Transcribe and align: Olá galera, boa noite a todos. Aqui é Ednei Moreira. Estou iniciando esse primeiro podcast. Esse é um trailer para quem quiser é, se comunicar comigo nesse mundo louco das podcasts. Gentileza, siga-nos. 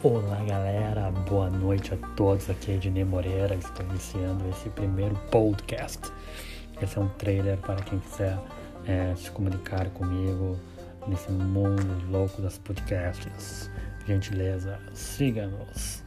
Olá 0.00 0.44
galera, 0.44 1.10
boa 1.28 1.50
noite 1.50 1.92
a 1.92 1.96
todos. 2.14 2.48
Aqui 2.48 2.70
é 2.70 2.74
Ednei 2.76 3.02
Moreira. 3.02 3.56
Estou 3.56 3.84
iniciando 3.84 4.48
esse 4.48 4.68
primeiro 4.70 5.16
podcast. 5.28 6.12
Esse 6.80 6.98
é 6.98 7.00
um 7.00 7.08
trailer 7.08 7.58
para 7.58 7.82
quem 7.82 7.98
quiser 7.98 8.38
é, 8.86 9.12
se 9.16 9.28
comunicar 9.32 9.90
comigo 9.90 10.56
nesse 11.08 11.32
mundo 11.32 11.82
louco 12.12 12.40
das 12.40 12.56
podcasts. 12.58 13.68
Gentileza, 14.06 14.78
siga-nos. 14.94 15.97